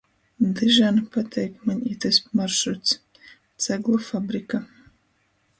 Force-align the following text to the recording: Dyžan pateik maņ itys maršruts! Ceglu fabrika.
Dyžan 0.59 0.95
pateik 1.15 1.59
maņ 1.69 1.83
itys 1.91 2.19
maršruts! 2.39 2.97
Ceglu 3.67 4.03
fabrika. 4.11 4.65